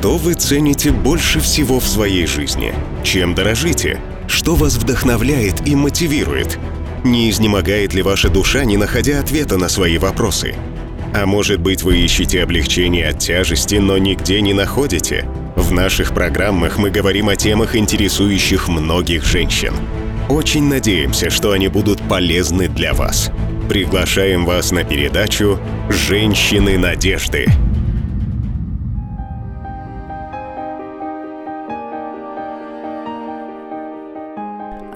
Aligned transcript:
Что 0.00 0.16
вы 0.16 0.32
цените 0.32 0.92
больше 0.92 1.40
всего 1.40 1.78
в 1.78 1.86
своей 1.86 2.24
жизни? 2.24 2.72
Чем 3.04 3.34
дорожите? 3.34 4.00
Что 4.28 4.54
вас 4.54 4.76
вдохновляет 4.76 5.68
и 5.68 5.76
мотивирует? 5.76 6.58
Не 7.04 7.28
изнемогает 7.28 7.92
ли 7.92 8.00
ваша 8.00 8.30
душа, 8.30 8.64
не 8.64 8.78
находя 8.78 9.20
ответа 9.20 9.58
на 9.58 9.68
свои 9.68 9.98
вопросы? 9.98 10.54
А 11.12 11.26
может 11.26 11.60
быть, 11.60 11.82
вы 11.82 11.98
ищете 11.98 12.42
облегчение 12.42 13.08
от 13.08 13.18
тяжести, 13.18 13.74
но 13.74 13.98
нигде 13.98 14.40
не 14.40 14.54
находите? 14.54 15.28
В 15.54 15.70
наших 15.70 16.14
программах 16.14 16.78
мы 16.78 16.88
говорим 16.88 17.28
о 17.28 17.36
темах, 17.36 17.76
интересующих 17.76 18.68
многих 18.68 19.26
женщин. 19.26 19.74
Очень 20.30 20.66
надеемся, 20.66 21.28
что 21.28 21.52
они 21.52 21.68
будут 21.68 22.00
полезны 22.08 22.68
для 22.68 22.94
вас. 22.94 23.30
Приглашаем 23.68 24.46
вас 24.46 24.72
на 24.72 24.82
передачу 24.82 25.58
«Женщины 25.90 26.78
надежды». 26.78 27.48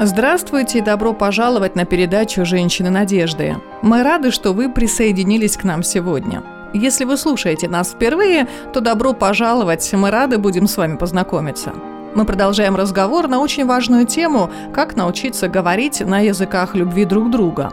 Здравствуйте 0.07 0.81
и 0.81 0.83
добро 0.83 1.15
пожаловать 1.15 1.77
на 1.77 1.87
передачу 1.87 2.45
«Женщины 2.45 2.91
надежды». 2.91 3.57
Мы 3.81 4.03
рады, 4.03 4.33
что 4.33 4.53
вы 4.53 4.71
присоединились 4.71 5.57
к 5.57 5.65
нам 5.65 5.83
сегодня. 5.83 6.43
Если 6.75 7.07
вы 7.07 7.17
слушаете 7.17 7.69
нас 7.69 7.93
впервые, 7.93 8.47
то 8.75 8.81
добро 8.83 9.15
пожаловать, 9.15 9.91
мы 9.95 10.11
рады 10.11 10.37
будем 10.37 10.67
с 10.67 10.77
вами 10.77 10.99
познакомиться. 10.99 11.73
Мы 12.15 12.27
продолжаем 12.27 12.77
разговор 12.77 13.29
на 13.29 13.41
очень 13.41 13.65
важную 13.65 14.05
тему 14.05 14.51
«Как 14.75 14.95
научиться 14.95 15.49
говорить 15.49 16.03
на 16.03 16.21
языках 16.21 16.75
любви 16.75 17.07
друг 17.07 17.31
друга». 17.31 17.73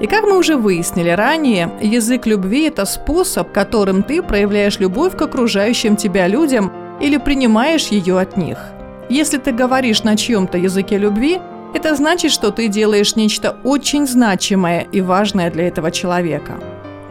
И 0.00 0.06
как 0.06 0.24
мы 0.24 0.38
уже 0.38 0.56
выяснили 0.56 1.10
ранее, 1.10 1.70
язык 1.82 2.24
любви– 2.24 2.62
это 2.68 2.86
способ, 2.86 3.52
которым 3.52 4.02
ты 4.02 4.22
проявляешь 4.22 4.78
любовь 4.78 5.18
к 5.18 5.20
окружающим 5.20 5.96
тебя 5.96 6.28
людям 6.28 6.72
или 6.98 7.18
принимаешь 7.18 7.88
ее 7.88 8.18
от 8.18 8.38
них– 8.38 8.58
если 9.08 9.38
ты 9.38 9.52
говоришь 9.52 10.02
на 10.02 10.16
чьем-то 10.16 10.58
языке 10.58 10.98
любви, 10.98 11.40
это 11.74 11.94
значит, 11.94 12.32
что 12.32 12.50
ты 12.50 12.68
делаешь 12.68 13.16
нечто 13.16 13.56
очень 13.64 14.06
значимое 14.06 14.86
и 14.92 15.00
важное 15.00 15.50
для 15.50 15.68
этого 15.68 15.90
человека. 15.90 16.58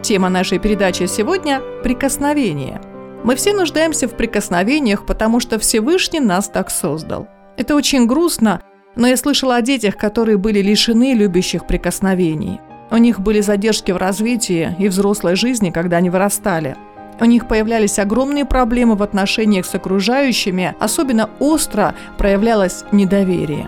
Тема 0.02 0.28
нашей 0.28 0.58
передачи 0.58 1.06
сегодня– 1.06 1.60
прикосновение. 1.82 2.80
Мы 3.24 3.36
все 3.36 3.52
нуждаемся 3.52 4.08
в 4.08 4.14
прикосновениях, 4.14 5.06
потому 5.06 5.40
что 5.40 5.58
Всевышний 5.58 6.20
нас 6.20 6.48
так 6.48 6.70
создал. 6.70 7.28
Это 7.56 7.74
очень 7.74 8.06
грустно, 8.06 8.62
но 8.96 9.06
я 9.06 9.16
слышала 9.16 9.56
о 9.56 9.62
детях, 9.62 9.96
которые 9.96 10.38
были 10.38 10.60
лишены 10.60 11.14
любящих 11.14 11.66
прикосновений. 11.66 12.60
У 12.90 12.96
них 12.96 13.20
были 13.20 13.40
задержки 13.40 13.92
в 13.92 13.96
развитии 13.96 14.74
и 14.78 14.88
взрослой 14.88 15.36
жизни, 15.36 15.70
когда 15.70 15.98
они 15.98 16.10
вырастали– 16.10 16.76
у 17.20 17.24
них 17.24 17.48
появлялись 17.48 17.98
огромные 17.98 18.44
проблемы 18.44 18.94
в 18.94 19.02
отношениях 19.02 19.66
с 19.66 19.74
окружающими, 19.74 20.76
особенно 20.78 21.30
остро 21.40 21.94
проявлялось 22.16 22.84
недоверие. 22.92 23.66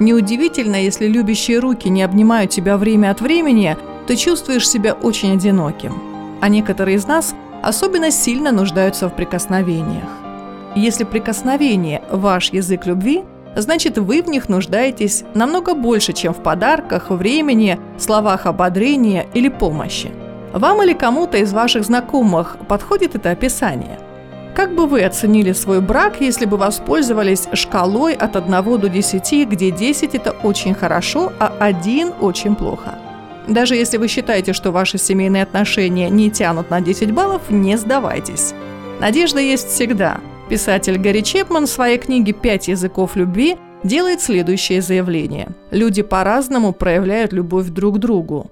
Неудивительно, 0.00 0.76
если 0.76 1.06
любящие 1.06 1.58
руки 1.58 1.90
не 1.90 2.02
обнимают 2.02 2.50
тебя 2.50 2.78
время 2.78 3.10
от 3.10 3.20
времени, 3.20 3.76
ты 4.06 4.16
чувствуешь 4.16 4.66
себя 4.66 4.94
очень 4.94 5.34
одиноким. 5.34 5.92
А 6.40 6.48
некоторые 6.48 6.96
из 6.96 7.06
нас 7.06 7.34
особенно 7.62 8.10
сильно 8.10 8.50
нуждаются 8.50 9.08
в 9.08 9.14
прикосновениях. 9.14 10.08
Если 10.74 11.04
прикосновение– 11.04 12.02
ваш 12.10 12.50
язык 12.50 12.86
любви, 12.86 13.24
значит 13.54 13.98
вы 13.98 14.22
в 14.22 14.28
них 14.28 14.48
нуждаетесь 14.48 15.24
намного 15.34 15.74
больше, 15.74 16.14
чем 16.14 16.32
в 16.32 16.42
подарках, 16.42 17.10
времени, 17.10 17.78
словах 17.98 18.46
ободрения 18.46 19.26
или 19.34 19.48
помощи. 19.48 20.10
Вам 20.54 20.82
или 20.82 20.94
кому-то 20.94 21.36
из 21.36 21.52
ваших 21.52 21.84
знакомых 21.84 22.56
подходит 22.68 23.16
это 23.16 23.32
описание? 23.32 23.98
Как 24.54 24.74
бы 24.74 24.86
вы 24.86 25.04
оценили 25.04 25.52
свой 25.52 25.80
брак, 25.80 26.20
если 26.20 26.44
бы 26.44 26.56
воспользовались 26.56 27.48
шкалой 27.52 28.14
от 28.14 28.36
1 28.36 28.80
до 28.80 28.88
10, 28.88 29.48
где 29.48 29.70
10 29.70 30.14
это 30.14 30.32
очень 30.42 30.74
хорошо, 30.74 31.32
а 31.38 31.54
1 31.60 32.14
очень 32.20 32.56
плохо? 32.56 32.98
Даже 33.46 33.74
если 33.74 33.96
вы 33.96 34.08
считаете, 34.08 34.52
что 34.52 34.72
ваши 34.72 34.98
семейные 34.98 35.44
отношения 35.44 36.10
не 36.10 36.30
тянут 36.30 36.70
на 36.70 36.80
10 36.80 37.12
баллов, 37.12 37.42
не 37.48 37.76
сдавайтесь. 37.76 38.54
Надежда 39.00 39.40
есть 39.40 39.68
всегда. 39.68 40.20
Писатель 40.48 40.98
Гарри 40.98 41.20
Чепман 41.20 41.66
в 41.66 41.70
своей 41.70 41.98
книге 41.98 42.32
«Пять 42.32 42.68
языков 42.68 43.16
любви» 43.16 43.56
делает 43.82 44.20
следующее 44.20 44.82
заявление. 44.82 45.48
Люди 45.70 46.02
по-разному 46.02 46.72
проявляют 46.72 47.32
любовь 47.32 47.68
друг 47.68 47.96
к 47.96 47.98
другу. 47.98 48.50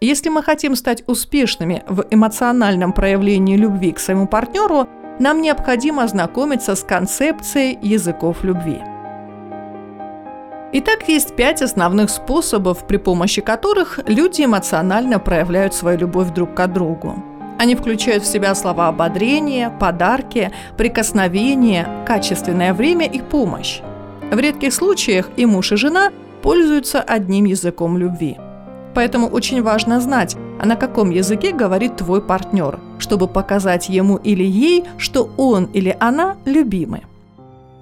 Если 0.00 0.28
мы 0.28 0.42
хотим 0.42 0.76
стать 0.76 1.02
успешными 1.06 1.82
в 1.88 2.04
эмоциональном 2.10 2.92
проявлении 2.92 3.56
любви 3.56 3.92
к 3.92 3.98
своему 3.98 4.26
партнеру, 4.26 4.86
нам 5.18 5.40
необходимо 5.40 6.02
ознакомиться 6.02 6.74
с 6.74 6.82
концепцией 6.82 7.78
языков 7.80 8.44
любви. 8.44 8.80
Итак, 10.72 11.08
есть 11.08 11.36
пять 11.36 11.62
основных 11.62 12.10
способов, 12.10 12.86
при 12.86 12.98
помощи 12.98 13.40
которых 13.40 14.00
люди 14.06 14.44
эмоционально 14.44 15.18
проявляют 15.18 15.74
свою 15.74 15.98
любовь 15.98 16.34
друг 16.34 16.54
к 16.54 16.66
другу. 16.66 17.22
Они 17.58 17.74
включают 17.74 18.24
в 18.24 18.26
себя 18.26 18.54
слова 18.54 18.88
ободрения, 18.88 19.70
подарки, 19.70 20.52
прикосновения, 20.76 21.88
качественное 22.06 22.74
время 22.74 23.06
и 23.06 23.20
помощь. 23.20 23.80
В 24.30 24.38
редких 24.38 24.74
случаях 24.74 25.30
и 25.36 25.46
муж, 25.46 25.72
и 25.72 25.76
жена 25.76 26.10
пользуются 26.42 27.00
одним 27.00 27.46
языком 27.46 27.96
любви– 27.96 28.36
Поэтому 28.96 29.28
очень 29.28 29.62
важно 29.62 30.00
знать, 30.00 30.36
а 30.58 30.66
на 30.66 30.76
каком 30.76 31.10
языке 31.10 31.52
говорит 31.52 31.96
твой 31.96 32.20
партнер, 32.20 32.78
чтобы 32.98 33.28
показать 33.28 33.88
ему 33.88 34.16
или 34.16 34.44
ей, 34.44 34.84
что 34.98 35.30
он 35.36 35.64
или 35.74 35.96
она 36.00 36.36
любимы. 36.44 37.02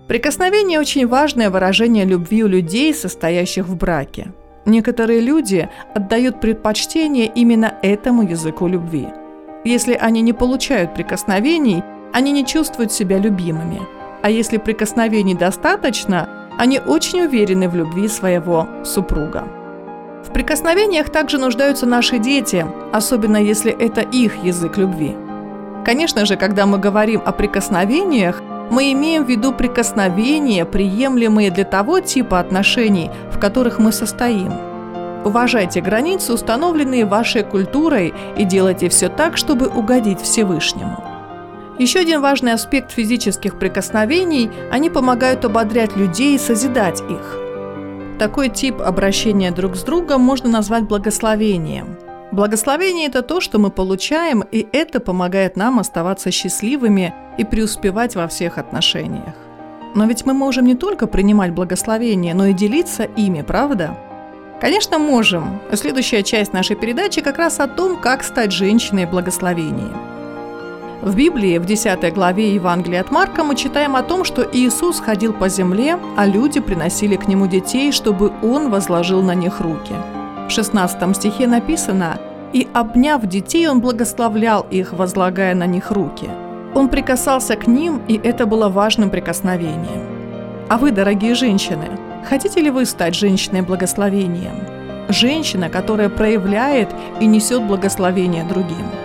Прикосновение– 0.09 0.79
очень 0.81 1.07
важное 1.07 1.49
выражение 1.49 2.05
любви 2.05 2.45
у 2.45 2.47
людей, 2.47 2.93
состоящих 2.93 3.67
в 3.67 3.77
браке. 3.77 4.33
Некоторые 4.67 5.21
люди 5.21 5.69
отдают 5.95 6.41
предпочтение 6.41 7.27
именно 7.27 7.75
этому 7.83 8.23
языку 8.23 8.67
любви. 8.67 9.09
Если 9.65 9.95
они 9.95 10.21
не 10.21 10.33
получают 10.33 10.95
прикосновений, 10.95 11.83
они 12.13 12.33
не 12.33 12.45
чувствуют 12.45 12.93
себя 12.93 13.19
любимыми. 13.19 13.81
А 14.23 14.31
если 14.31 14.59
прикосновений 14.59 15.35
достаточно, 15.35 16.29
они 16.59 16.79
очень 16.79 17.23
уверены 17.23 17.69
в 17.69 17.75
любви 17.75 18.09
своего 18.09 18.69
супруга. 18.85 19.45
В 20.27 20.33
прикосновениях 20.33 21.11
также 21.11 21.39
нуждаются 21.39 21.87
наши 21.87 22.19
дети, 22.19 22.67
особенно 22.93 23.37
если 23.37 23.71
это 23.71 24.01
их 24.01 24.43
язык 24.43 24.79
любви. 24.79 25.15
Конечно 25.85 26.25
же, 26.25 26.37
когда 26.37 26.65
мы 26.65 26.79
говорим 26.79 27.23
о 27.25 27.33
прикосновениях, 27.33 28.43
мы 28.71 28.93
имеем 28.93 29.25
в 29.25 29.29
виду 29.29 29.53
прикосновения, 29.53 30.65
приемлемые 30.65 31.51
для 31.51 31.65
того 31.65 32.01
типа 32.01 32.41
отношений, 32.41 33.11
в 33.31 33.39
которых 33.39 33.79
мы 33.79 33.93
состоим. 33.93 34.53
Уважайте 35.25 35.83
границы, 35.83 36.33
установленные 36.33 37.05
вашей 37.05 37.45
культурой, 37.45 38.15
и 38.39 38.45
делайте 38.45 38.89
все 38.89 39.09
так, 39.09 39.37
чтобы 39.37 39.69
угодить 39.69 40.21
Всевышнему. 40.21 41.05
Еще 41.79 41.99
один 41.99 42.21
важный 42.21 42.53
аспект 42.53 42.93
физических 42.93 43.59
прикосновений– 43.59 44.51
они 44.73 44.91
помогают 44.91 45.45
ободрять 45.45 45.97
людей 45.97 46.37
и 46.37 46.39
созидать 46.39 47.01
их– 47.11 47.39
такой 48.19 48.49
тип 48.49 48.81
обращения 48.81 49.51
друг 49.51 49.77
с 49.77 49.83
другом 49.83 50.21
можно 50.21 50.49
назвать 50.49 50.85
благословением. 50.85 51.97
Благословение– 52.33 53.07
это 53.09 53.23
то, 53.23 53.41
что 53.41 53.59
мы 53.59 53.71
получаем, 53.71 54.43
и 54.51 54.67
это 54.73 54.99
помогает 55.01 55.57
нам 55.57 55.79
оставаться 55.79 56.31
счастливыми 56.31 57.15
и 57.39 57.45
преуспевать 57.45 58.17
во 58.17 58.27
всех 58.27 58.59
отношениях. 58.59 59.35
Но 59.95 60.07
ведь 60.07 60.27
мы 60.27 60.35
можем 60.35 60.65
не 60.67 60.75
только 60.75 61.07
принимать 61.07 61.53
благословения, 61.53 62.35
но 62.35 62.47
и 62.47 62.53
делиться 62.53 63.05
ими, 63.05 63.43
правда? 63.43 63.97
Конечно, 64.61 64.99
можем. 64.99 65.61
Следующая 65.73 66.23
часть 66.23 66.53
нашей 66.53 66.75
передачи 66.75 67.21
как 67.21 67.39
раз 67.39 67.61
о 67.61 67.69
том, 67.69 68.01
как 68.01 68.25
стать 68.25 68.51
женщиной 68.51 69.07
благословения. 69.07 70.14
В 71.05 71.15
Библии, 71.15 71.59
в 71.59 71.67
10 71.67 72.15
главе 72.15 72.55
Евангелия 72.55 73.03
от 73.03 73.11
Марка, 73.11 73.45
мы 73.45 73.57
читаем 73.57 73.95
о 73.95 74.03
том, 74.03 74.25
что 74.25 74.43
Иисус 74.43 75.01
ходил 75.01 75.35
по 75.35 75.51
земле, 75.51 75.99
а 76.17 76.25
люди 76.25 76.61
приносили 76.61 77.17
к 77.17 77.29
Нему 77.29 77.47
детей, 77.47 77.93
чтобы 77.93 78.33
Он 78.43 78.71
возложил 78.71 79.21
на 79.23 79.35
них 79.35 79.61
руки. 79.61 79.93
В 80.49 80.51
16 80.51 81.15
стихе 81.15 81.47
написано 81.47 82.19
«И, 82.55 82.67
обняв 82.73 83.27
детей, 83.27 83.69
Он 83.69 83.83
благословлял 83.83 84.67
их, 84.71 84.95
возлагая 84.95 85.55
на 85.55 85.67
них 85.67 85.91
руки». 85.91 86.31
Он 86.75 86.89
прикасался 86.89 87.57
к 87.57 87.67
ним, 87.67 88.01
и 88.09 88.19
это 88.25 88.47
было 88.47 88.71
важным 88.71 89.11
прикосновением. 89.11 90.07
А 90.71 90.79
вы, 90.79 90.91
дорогие 90.91 91.35
женщины, 91.35 91.99
хотите 92.31 92.63
ли 92.63 92.71
вы 92.71 92.87
стать 92.87 93.15
женщиной 93.15 93.61
благословением? 93.61 94.57
Женщина, 95.11 95.69
которая 95.69 96.09
проявляет 96.09 96.89
и 97.21 97.27
несет 97.27 97.63
благословение 97.63 98.45
другим– 98.45 98.87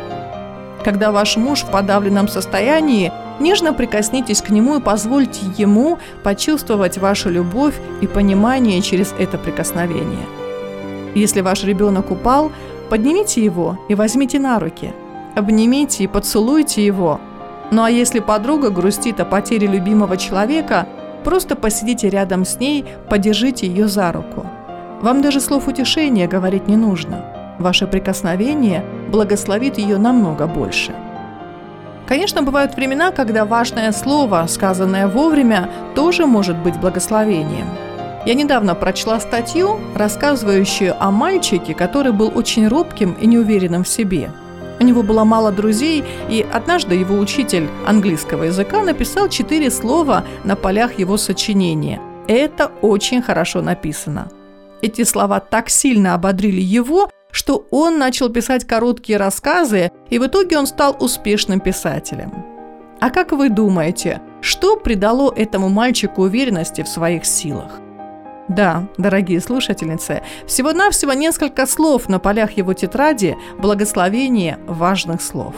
когда 0.89 1.11
ваш 1.11 1.37
муж 1.37 1.61
в 1.61 1.69
подавленном 1.69 2.27
состоянии, 2.27 3.11
нежно 3.39 3.73
прикоснитесь 3.73 4.41
к 4.41 4.49
нему 4.49 4.77
и 4.77 4.81
позвольте 4.81 5.41
ему 5.55 5.99
почувствовать 6.23 6.97
вашу 6.97 7.29
любовь 7.29 7.75
и 8.01 8.07
понимание 8.07 8.81
через 8.81 9.13
это 9.19 9.37
прикосновение. 9.37 10.25
Если 11.13 11.41
ваш 11.41 11.63
ребенок 11.63 12.09
упал, 12.09 12.51
поднимите 12.89 13.45
его 13.45 13.77
и 13.87 13.93
возьмите 13.93 14.39
на 14.39 14.57
руки. 14.59 14.91
Обнимите 15.35 16.05
и 16.05 16.07
поцелуйте 16.07 16.83
его. 16.83 17.21
Ну 17.69 17.83
а 17.83 17.91
если 17.91 18.19
подруга 18.19 18.71
грустит 18.71 19.19
о 19.19 19.25
потере 19.25 19.67
любимого 19.67 20.17
человека, 20.17 20.87
просто 21.23 21.55
посидите 21.55 22.09
рядом 22.09 22.45
с 22.45 22.59
ней, 22.59 22.83
подержите 23.11 23.67
ее 23.67 23.87
за 23.87 24.11
руку. 24.11 24.43
Вам 25.03 25.21
даже 25.21 25.39
слов 25.39 25.67
утешения 25.67 26.27
говорить 26.27 26.67
не 26.67 26.77
нужно. 26.77 27.38
Ваше 27.59 27.87
прикосновение 27.87 28.83
благословит 29.11 29.77
ее 29.77 29.97
намного 29.97 30.47
больше. 30.47 30.93
Конечно, 32.07 32.41
бывают 32.41 32.75
времена, 32.75 33.11
когда 33.11 33.45
важное 33.45 33.91
слово, 33.91 34.45
сказанное 34.47 35.07
вовремя, 35.07 35.69
тоже 35.95 36.25
может 36.25 36.57
быть 36.57 36.79
благословением. 36.79 37.67
Я 38.25 38.33
недавно 38.33 38.75
прочла 38.75 39.19
статью, 39.19 39.79
рассказывающую 39.95 40.95
о 40.99 41.11
мальчике, 41.11 41.73
который 41.73 42.11
был 42.11 42.31
очень 42.35 42.67
робким 42.67 43.13
и 43.21 43.27
неуверенным 43.27 43.83
в 43.83 43.87
себе– 43.87 44.31
у 44.79 44.83
него 44.83 45.03
было 45.03 45.25
мало 45.25 45.51
друзей, 45.51 46.03
и 46.29 46.45
однажды 46.53 46.95
его 46.95 47.17
учитель 47.17 47.67
английского 47.85 48.43
языка 48.43 48.81
написал 48.81 49.27
четыре 49.27 49.69
слова 49.69 50.23
на 50.45 50.55
полях 50.55 50.97
его 50.99 51.17
сочинения. 51.17 52.01
Это 52.27 52.71
очень 52.81 53.21
хорошо 53.21 53.61
написано. 53.61 54.29
Эти 54.81 55.03
слова 55.03 55.41
так 55.41 55.69
сильно 55.69 56.13
ободрили 56.13 56.61
его, 56.61 57.09
что 57.31 57.67
он 57.71 57.97
начал 57.97 58.29
писать 58.29 58.65
короткие 58.65 59.17
рассказы, 59.17 59.91
и 60.09 60.19
в 60.19 60.25
итоге 60.25 60.57
он 60.57 60.67
стал 60.67 60.95
успешным 60.99 61.59
писателем. 61.59 62.31
А 62.99 63.09
как 63.09 63.31
вы 63.31 63.49
думаете, 63.49 64.21
что 64.41 64.75
придало 64.75 65.33
этому 65.35 65.69
мальчику 65.69 66.23
уверенности 66.23 66.83
в 66.83 66.87
своих 66.87 67.25
силах? 67.25 67.79
Да, 68.49 68.87
дорогие 68.97 69.39
слушательницы, 69.41 70.23
всего-навсего 70.47 71.13
несколько 71.13 71.67
слов 71.67 72.09
на 72.09 72.19
полях 72.19 72.53
его 72.53 72.73
тетради– 72.73 73.37
благословение 73.59 74.57
важных 74.65 75.21
слов. 75.21 75.53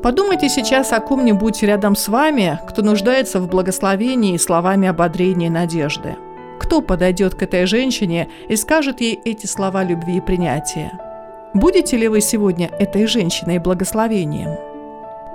Подумайте 0.00 0.48
сейчас 0.48 0.92
о 0.92 1.00
ком-нибудь 1.00 1.62
рядом 1.62 1.96
с 1.96 2.08
вами, 2.08 2.60
кто 2.68 2.82
нуждается 2.82 3.40
в 3.40 3.48
благословении 3.48 4.34
и 4.34 4.38
словами 4.38 4.86
ободрения 4.86 5.46
и 5.46 5.50
надежды. 5.50 6.16
Кто 6.74 6.82
подойдет 6.82 7.36
к 7.36 7.42
этой 7.44 7.66
женщине 7.66 8.26
и 8.48 8.56
скажет 8.56 9.00
ей 9.00 9.20
эти 9.24 9.46
слова 9.46 9.84
любви 9.84 10.16
и 10.16 10.20
принятия? 10.20 10.98
Будете 11.54 11.96
ли 11.96 12.08
вы 12.08 12.20
сегодня 12.20 12.68
этой 12.80 13.06
женщиной 13.06 13.60
благословением? 13.60 14.58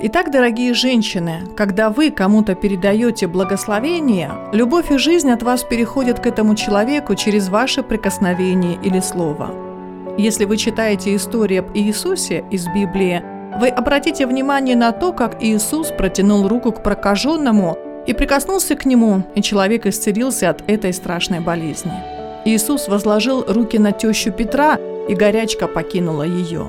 Итак, 0.02 0.34
дорогие 0.34 0.74
женщины, 0.74 1.44
когда 1.56 1.92
вы 1.92 2.12
кому-то 2.12 2.56
передаете 2.56 3.28
благословение, 3.28 4.32
любовь 4.52 4.92
и 4.92 4.98
жизнь 4.98 5.32
от 5.32 5.42
вас 5.42 5.64
переходят 5.64 6.20
к 6.20 6.28
этому 6.28 6.56
человеку 6.56 7.16
через 7.16 7.48
ваше 7.48 7.84
прикосновение 7.84 8.78
или 8.84 9.00
слово. 9.00 9.50
Если 10.18 10.44
вы 10.44 10.58
читаете 10.58 11.16
историю 11.16 11.62
об 11.62 11.74
Иисусе 11.74 12.44
из 12.52 12.68
Библии, 12.68 13.24
вы 13.62 13.70
обратите 13.70 14.28
внимание 14.28 14.76
на 14.76 14.92
то, 14.92 15.14
как 15.14 15.42
Иисус 15.42 15.88
протянул 15.98 16.50
руку 16.50 16.74
к 16.74 16.84
прокаженному 16.84 17.78
и 18.06 18.14
прикоснулся 18.14 18.76
к 18.76 18.86
нему, 18.86 19.24
и 19.36 19.42
человек 19.42 19.86
исцелился 19.86 20.50
от 20.50 20.70
этой 20.70 20.94
страшной 20.94 21.40
болезни. 21.40 21.94
Иисус 22.46 22.88
возложил 22.88 23.44
руки 23.48 23.78
на 23.78 23.92
тещу 23.92 24.32
Петра, 24.32 24.78
и 25.08 25.16
горячка 25.16 25.68
покинула 25.68 26.24
ее. 26.24 26.68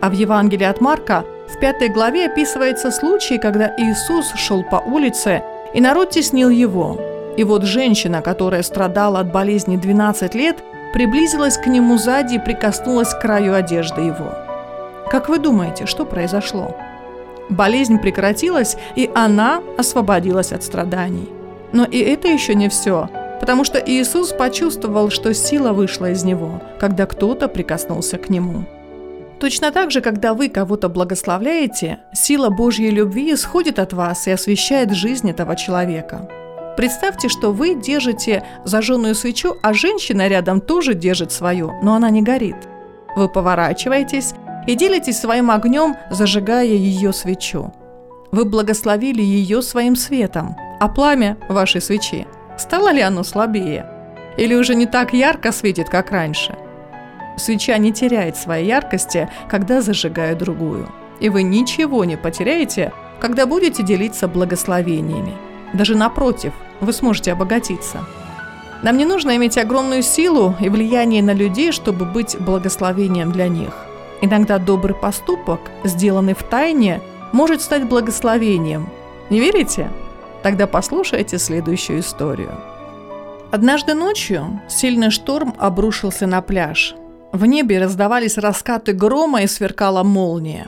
А 0.00 0.10
в 0.10 0.12
Евангелии 0.12 0.66
от 0.66 0.80
Марка– 0.80 1.24
в 1.48 1.58
пятой 1.58 1.88
главе 1.88 2.26
описывается 2.26 2.90
случай, 2.90 3.38
когда 3.38 3.74
Иисус 3.78 4.32
шел 4.36 4.62
по 4.62 4.76
улице, 4.76 5.42
и 5.72 5.80
народ 5.80 6.10
теснил 6.10 6.50
его. 6.50 7.00
И 7.36 7.44
вот 7.44 7.64
женщина, 7.64 8.20
которая 8.20 8.62
страдала 8.62 9.20
от 9.20 9.32
болезни 9.32 9.76
12 9.76 10.34
лет, 10.34 10.58
приблизилась 10.92 11.56
к 11.56 11.66
нему 11.66 11.96
сзади 11.96 12.34
и 12.34 12.38
прикоснулась 12.38 13.14
к 13.14 13.20
краю 13.20 13.54
одежды 13.54 14.02
его. 14.02 14.34
Как 15.10 15.28
вы 15.28 15.38
думаете, 15.38 15.86
что 15.86 16.04
произошло? 16.04 16.76
Болезнь 17.48 17.98
прекратилась, 17.98 18.76
и 18.96 19.10
она 19.14 19.62
освободилась 19.76 20.52
от 20.52 20.62
страданий. 20.62 21.28
Но 21.72 21.84
и 21.84 21.98
это 21.98 22.28
еще 22.28 22.54
не 22.54 22.68
все, 22.68 23.08
потому 23.40 23.64
что 23.64 23.78
Иисус 23.78 24.32
почувствовал, 24.32 25.10
что 25.10 25.34
сила 25.34 25.72
вышла 25.72 26.10
из 26.10 26.24
него, 26.24 26.62
когда 26.78 27.06
кто-то 27.06 27.48
прикоснулся 27.48 28.18
к 28.18 28.28
нему. 28.28 28.64
Точно 29.40 29.70
так 29.70 29.90
же, 29.90 30.00
когда 30.00 30.34
вы 30.34 30.48
кого-то 30.48 30.88
благословляете, 30.88 32.00
сила 32.12 32.48
Божьей 32.48 32.90
любви 32.90 33.34
исходит 33.34 33.78
от 33.78 33.92
вас 33.92 34.26
и 34.26 34.32
освещает 34.32 34.90
жизнь 34.90 35.30
этого 35.30 35.54
человека. 35.54 36.28
Представьте, 36.76 37.28
что 37.28 37.52
вы 37.52 37.74
держите 37.74 38.44
зажженную 38.64 39.14
свечу, 39.14 39.56
а 39.62 39.72
женщина 39.74 40.28
рядом 40.28 40.60
тоже 40.60 40.94
держит 40.94 41.32
свою, 41.32 41.72
но 41.82 41.94
она 41.94 42.10
не 42.10 42.22
горит. 42.22 42.56
Вы 43.16 43.28
поворачиваетесь 43.28 44.34
и 44.68 44.76
делитесь 44.76 45.18
своим 45.18 45.50
огнем, 45.50 45.96
зажигая 46.10 46.64
ее 46.64 47.12
свечу. 47.12 47.72
Вы 48.30 48.44
благословили 48.44 49.22
ее 49.22 49.62
своим 49.62 49.96
светом, 49.96 50.54
а 50.78 50.88
пламя 50.88 51.36
вашей 51.48 51.80
свечи, 51.80 52.28
стало 52.56 52.92
ли 52.92 53.00
оно 53.00 53.24
слабее? 53.24 53.84
Или 54.36 54.54
уже 54.54 54.76
не 54.76 54.86
так 54.86 55.12
ярко 55.12 55.50
светит, 55.50 55.88
как 55.88 56.12
раньше– 56.12 56.56
Свеча 57.38 57.78
не 57.78 57.92
теряет 57.92 58.36
своей 58.36 58.66
яркости, 58.66 59.28
когда 59.48 59.80
зажигаю 59.80 60.36
другую. 60.36 60.88
И 61.20 61.28
вы 61.28 61.42
ничего 61.42 62.04
не 62.04 62.16
потеряете, 62.16 62.92
когда 63.20 63.46
будете 63.46 63.82
делиться 63.82 64.28
благословениями. 64.28 65.34
Даже 65.72 65.96
напротив, 65.96 66.52
вы 66.80 66.92
сможете 66.92 67.32
обогатиться. 67.32 68.04
Нам 68.82 68.96
не 68.96 69.04
нужно 69.04 69.36
иметь 69.36 69.58
огромную 69.58 70.02
силу 70.02 70.54
и 70.60 70.68
влияние 70.68 71.22
на 71.22 71.32
людей, 71.32 71.72
чтобы 71.72 72.04
быть 72.04 72.36
благословением 72.38 73.32
для 73.32 73.48
них. 73.48 73.87
Иногда 74.20 74.58
добрый 74.58 74.94
поступок, 74.94 75.60
сделанный 75.84 76.34
в 76.34 76.42
тайне, 76.42 77.00
может 77.32 77.62
стать 77.62 77.88
благословением. 77.88 78.88
Не 79.30 79.40
верите? 79.40 79.90
Тогда 80.42 80.66
послушайте 80.66 81.38
следующую 81.38 82.00
историю. 82.00 82.52
Однажды 83.50 83.94
ночью 83.94 84.60
сильный 84.68 85.10
шторм 85.10 85.54
обрушился 85.58 86.26
на 86.26 86.42
пляж– 86.42 86.94
в 87.32 87.44
небе 87.44 87.78
раздавались 87.78 88.38
раскаты 88.38 88.92
грома 88.92 89.42
и 89.42 89.46
сверкала 89.46 90.02
молния. 90.02 90.66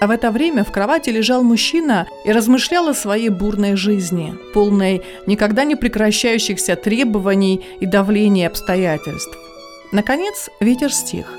А 0.00 0.06
в 0.06 0.10
это 0.10 0.30
время 0.30 0.64
в 0.64 0.72
кровати 0.72 1.10
лежал 1.10 1.42
мужчина 1.42 2.06
и 2.24 2.32
размышлял 2.32 2.88
о 2.88 2.94
своей 2.94 3.28
бурной 3.28 3.76
жизни, 3.76 4.34
полной 4.54 5.02
никогда 5.26 5.64
не 5.64 5.76
прекращающихся 5.76 6.74
требований 6.74 7.64
и 7.80 7.86
давления 7.86 8.48
обстоятельств. 8.48 9.36
Наконец 9.92 10.48
ветер 10.58 10.92
стих. 10.92 11.32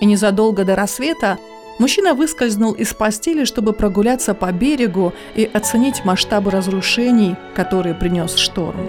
И 0.00 0.06
незадолго 0.06 0.64
до 0.64 0.76
рассвета 0.76 1.38
мужчина 1.78 2.14
выскользнул 2.14 2.72
из 2.72 2.92
постели, 2.94 3.44
чтобы 3.44 3.72
прогуляться 3.72 4.34
по 4.34 4.52
берегу 4.52 5.12
и 5.34 5.44
оценить 5.44 6.04
масштабы 6.04 6.50
разрушений, 6.50 7.36
которые 7.54 7.94
принес 7.94 8.36
шторм. 8.36 8.88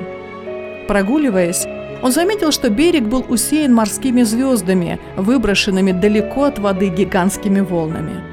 Прогуливаясь, 0.88 1.66
он 2.02 2.12
заметил, 2.12 2.52
что 2.52 2.70
берег 2.70 3.04
был 3.04 3.26
усеян 3.28 3.74
морскими 3.74 4.24
звездами, 4.24 5.00
выброшенными 5.16 5.92
далеко 5.92 6.44
от 6.44 6.60
воды 6.60 6.90
гигантскими 6.90 7.60
волнами. 7.60 8.24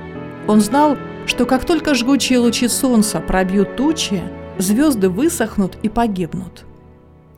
Он 0.46 0.60
знал, 0.60 0.96
что 1.26 1.46
как 1.46 1.64
только 1.64 1.94
жгучие 1.94 2.38
лучи 2.38 2.68
солнца 2.68 3.20
пробьют 3.20 3.76
тучи, 3.76 4.22
звезды 4.58 5.08
высохнут 5.08 5.78
и 5.82 5.88
погибнут. 5.88 6.64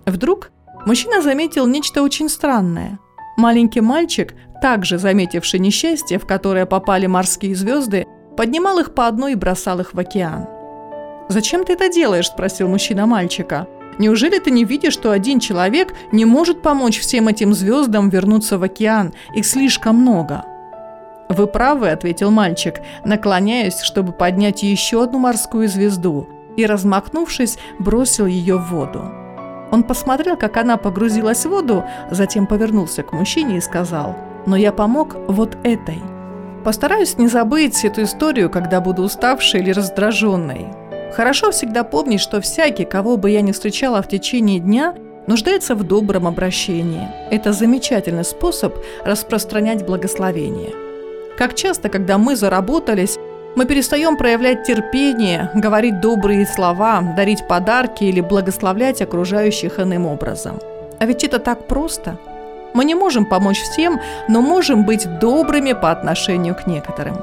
Вдруг 0.04 0.50
мужчина 0.84 1.22
заметил 1.22 1.66
нечто 1.66 2.02
очень 2.02 2.28
странное. 2.28 2.98
Маленький 3.36 3.80
мальчик, 3.80 4.34
также 4.60 4.98
заметивший 4.98 5.60
несчастье, 5.60 6.18
в 6.18 6.26
которое 6.26 6.66
попали 6.66 7.06
морские 7.06 7.54
звезды, 7.54 8.06
поднимал 8.36 8.78
их 8.78 8.94
по 8.94 9.06
одной 9.06 9.32
и 9.32 9.36
бросал 9.36 9.80
их 9.80 9.94
в 9.94 9.98
океан. 9.98 10.46
«Зачем 11.28 11.64
ты 11.64 11.72
это 11.72 11.88
делаешь?»– 11.88 12.28
спросил 12.28 12.68
мужчина 12.68 13.06
мальчика. 13.06 13.66
Неужели 13.98 14.38
ты 14.38 14.50
не 14.50 14.64
видишь, 14.64 14.92
что 14.92 15.10
один 15.10 15.40
человек 15.40 15.94
не 16.12 16.24
может 16.24 16.60
помочь 16.60 17.00
всем 17.00 17.28
этим 17.28 17.54
звездам 17.54 18.10
вернуться 18.10 18.58
в 18.58 18.62
океан? 18.62 19.14
Их 19.34 19.46
слишком 19.46 19.96
много. 19.96 20.44
«Вы 21.28 21.46
правы»,— 21.46 21.88
ответил 21.90 22.30
мальчик, 22.30 22.80
наклоняясь, 23.04 23.80
чтобы 23.80 24.12
поднять 24.12 24.62
еще 24.62 25.02
одну 25.02 25.18
морскую 25.18 25.66
звезду, 25.66 26.28
и, 26.56 26.66
размахнувшись, 26.66 27.58
бросил 27.78 28.26
ее 28.26 28.58
в 28.58 28.70
воду. 28.70 29.02
Он 29.72 29.82
посмотрел, 29.82 30.36
как 30.36 30.56
она 30.56 30.76
погрузилась 30.76 31.44
в 31.44 31.48
воду, 31.48 31.84
затем 32.10 32.46
повернулся 32.46 33.02
к 33.02 33.12
мужчине 33.12 33.56
и 33.56 33.60
сказал, 33.60 34.14
«Но 34.46 34.56
я 34.56 34.72
помог 34.72 35.16
вот 35.28 35.56
этой». 35.64 36.00
Постараюсь 36.64 37.16
не 37.18 37.28
забыть 37.28 37.84
эту 37.84 38.02
историю, 38.02 38.50
когда 38.50 38.80
буду 38.80 39.02
уставшей 39.02 39.60
или 39.60 39.70
раздраженной. 39.70 40.66
Хорошо 41.14 41.50
всегда 41.50 41.84
помнить, 41.84 42.20
что 42.20 42.40
всякий, 42.40 42.84
кого 42.84 43.16
бы 43.16 43.30
я 43.30 43.40
ни 43.40 43.52
встречала 43.52 44.02
в 44.02 44.08
течение 44.08 44.58
дня, 44.58 44.94
нуждается 45.26 45.74
в 45.74 45.84
добром 45.84 46.26
обращении. 46.26 47.08
Это 47.30 47.52
замечательный 47.52 48.24
способ 48.24 48.74
распространять 49.04 49.86
благословение. 49.86 50.72
Как 51.38 51.54
часто, 51.54 51.88
когда 51.88 52.18
мы 52.18 52.34
заработались, 52.34 53.18
мы 53.56 53.64
перестаем 53.64 54.16
проявлять 54.16 54.64
терпение, 54.64 55.50
говорить 55.54 56.00
добрые 56.00 56.46
слова, 56.46 57.00
дарить 57.16 57.46
подарки 57.48 58.04
или 58.04 58.20
благословлять 58.20 59.00
окружающих 59.00 59.78
иным 59.78 60.06
образом. 60.06 60.58
А 60.98 61.06
ведь 61.06 61.24
это 61.24 61.38
так 61.38 61.66
просто. 61.66 62.18
Мы 62.76 62.84
не 62.84 62.94
можем 62.94 63.24
помочь 63.24 63.62
всем, 63.62 64.00
но 64.28 64.42
можем 64.42 64.84
быть 64.84 65.08
добрыми 65.18 65.72
по 65.72 65.90
отношению 65.90 66.54
к 66.54 66.66
некоторым. 66.66 67.16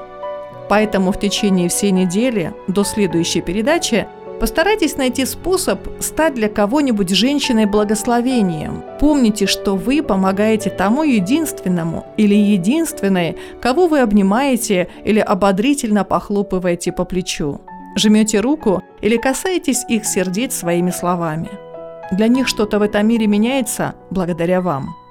Поэтому 0.68 1.12
в 1.12 1.20
течение 1.20 1.70
всей 1.70 1.92
недели 1.92 2.54
до 2.68 2.84
следующей 2.84 3.42
передачи 3.42 4.08
Постарайтесь 4.40 4.98
найти 4.98 5.26
способ 5.26 5.80
стать 6.02 6.34
для 6.34 6.50
кого-нибудь 6.50 7.12
женщиной 7.12 7.66
благословением. 7.66 8.84
Помните, 9.00 9.46
что 9.46 9.78
вы 9.78 10.02
помогаете 10.04 10.70
тому 10.70 11.04
единственному 11.04 12.08
или 12.18 12.36
единственной, 12.36 13.38
кого 13.62 13.88
вы 13.88 14.00
обнимаете 14.00 14.90
или 15.06 15.20
ободрительно 15.20 16.04
похлопываете 16.04 16.92
по 16.92 17.06
плечу. 17.06 17.62
Жмете 17.96 18.42
руку 18.42 18.82
или 19.02 19.16
касаетесь 19.16 19.86
их 19.88 20.04
сердец 20.04 20.56
своими 20.56 20.90
словами. 20.90 21.48
Для 22.12 22.28
них 22.28 22.50
что-то 22.50 22.80
в 22.80 22.82
этом 22.82 23.08
мире 23.08 23.28
меняется 23.28 23.94
благодаря 24.10 24.60
вам. 24.60 25.03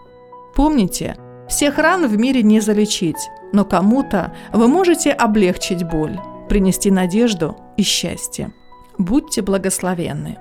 Помните, 0.55 1.17
всех 1.49 1.79
ран 1.79 2.07
в 2.07 2.17
мире 2.17 2.43
не 2.43 2.61
залечить, 2.61 3.29
но 3.53 3.65
кому-то 3.65 4.35
вы 4.53 4.69
можете 4.69 5.13
облегчить 5.13 5.85
боль, 5.85 6.19
принести 6.49 6.91
надежду 6.91 7.57
и 7.77 7.83
счастье. 7.83 8.53
Будьте 8.99 9.43
благословенны. 9.43 10.39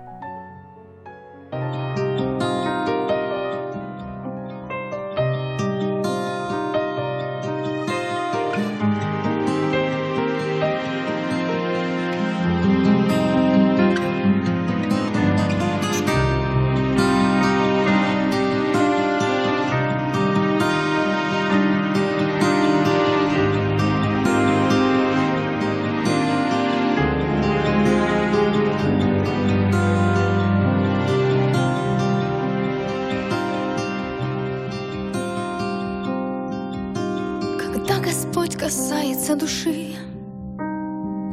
Касается 38.61 39.35
души 39.35 39.95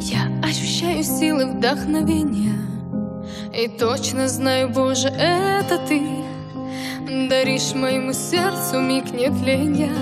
Я 0.00 0.28
ощущаю 0.42 1.04
силы 1.04 1.46
вдохновения. 1.46 2.58
И 3.54 3.68
точно 3.68 4.28
знаю, 4.28 4.70
Боже, 4.70 5.08
это 5.08 5.78
Ты. 5.86 6.02
Даришь 7.28 7.74
моему 7.74 8.12
сердцу 8.12 8.80
миг 8.80 9.12
нетления 9.12 9.94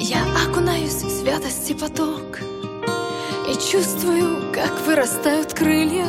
Я 0.00 0.22
окунаюсь 0.44 1.02
в 1.02 1.10
святости 1.10 1.74
поток 1.74 2.40
И 3.48 3.54
чувствую, 3.54 4.52
как 4.52 4.72
вырастают 4.86 5.52
крылья. 5.52 6.08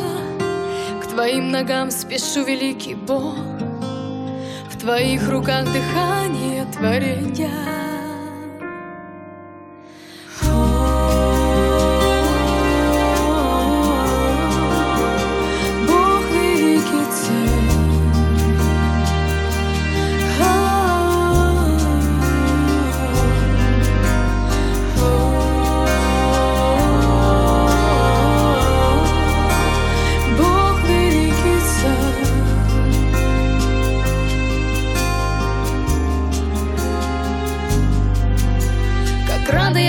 К 1.04 1.08
Твоим 1.08 1.52
ногам 1.52 1.92
спешу, 1.92 2.44
великий 2.44 2.96
Бог. 2.96 3.36
В 4.72 4.78
Твоих 4.80 5.30
руках 5.30 5.66
дыхание 5.66 6.66
творения 6.74 8.03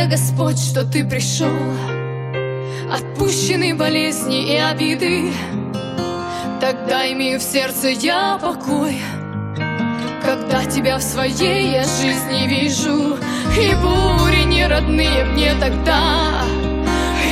Господь, 0.07 0.59
что 0.59 0.85
Ты 0.85 1.05
пришел, 1.05 1.49
Отпущенный 2.93 3.73
болезни 3.73 4.53
и 4.53 4.57
обиды, 4.57 5.33
Тогда 6.61 7.11
имею 7.13 7.41
в 7.41 7.43
сердце 7.43 7.89
я 7.89 8.39
покой, 8.41 9.01
Когда 10.23 10.65
Тебя 10.67 10.99
в 10.99 11.03
своей 11.03 11.73
я 11.73 11.85
жизни 11.85 12.47
вижу, 12.47 13.17
И 13.59 13.75
бури 13.77 14.45
не 14.45 14.67
родные 14.67 15.25
мне 15.25 15.55
тогда, 15.55 16.43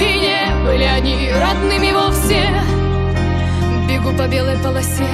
И 0.00 0.04
не 0.04 0.64
были 0.64 0.84
они 0.84 1.30
родными 1.30 1.92
вовсе. 1.92 2.48
Бегу 3.88 4.16
по 4.16 4.26
белой 4.28 4.56
полосе, 4.58 5.08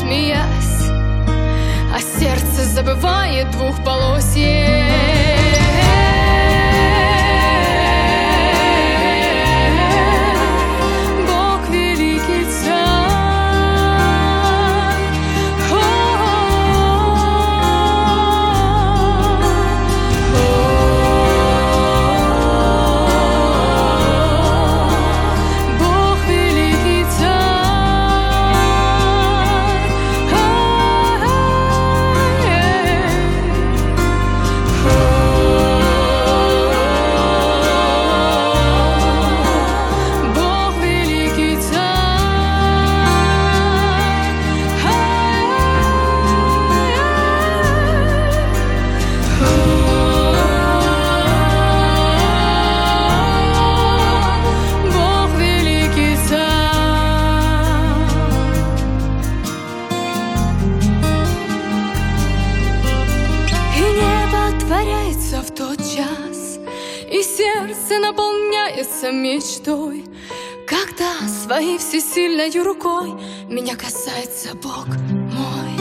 смеясь, 0.00 0.90
А 1.94 2.00
сердце 2.00 2.64
забывает 2.64 3.50
двух 3.52 3.76
полосье. 3.84 5.63
Наполняется 69.04 69.12
мечтой. 69.12 70.04
Когда 70.66 71.28
своей 71.28 71.78
всесильной 71.78 72.50
рукой 72.62 73.12
Меня 73.48 73.76
касается 73.76 74.54
Бог 74.54 74.86
мой. 74.86 75.74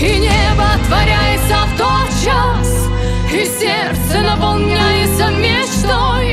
И 0.00 0.18
небо 0.18 0.68
творяется 0.86 1.56
в 1.66 1.76
тот 1.76 2.08
час 2.24 2.88
И 3.30 3.44
сердце 3.44 4.22
наполняется 4.22 5.28
мечтой 5.28 6.29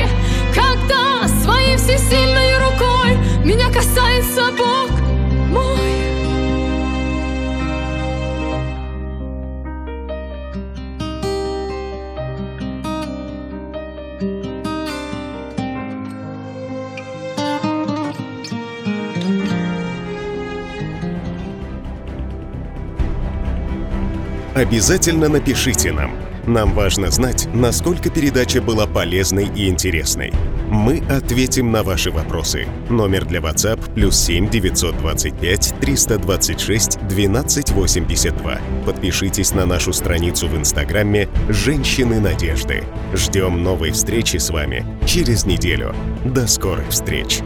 Обязательно 24.58 25.28
напишите 25.28 25.92
нам. 25.92 26.16
Нам 26.44 26.74
важно 26.74 27.12
знать, 27.12 27.46
насколько 27.54 28.10
передача 28.10 28.60
была 28.60 28.88
полезной 28.88 29.48
и 29.54 29.68
интересной. 29.68 30.32
Мы 30.68 31.00
ответим 31.08 31.70
на 31.70 31.84
ваши 31.84 32.10
вопросы. 32.10 32.66
Номер 32.90 33.24
для 33.24 33.38
WhatsApp 33.38 33.94
плюс 33.94 34.18
7 34.18 34.50
925 34.50 35.74
326 35.80 36.98
12 37.06 37.70
82. 37.70 38.58
Подпишитесь 38.84 39.52
на 39.52 39.64
нашу 39.64 39.92
страницу 39.92 40.48
в 40.48 40.56
Инстаграме 40.56 41.28
«Женщины 41.48 42.18
надежды». 42.18 42.82
Ждем 43.14 43.62
новой 43.62 43.92
встречи 43.92 44.38
с 44.38 44.50
вами 44.50 44.84
через 45.06 45.46
неделю. 45.46 45.94
До 46.24 46.48
скорых 46.48 46.88
встреч! 46.88 47.42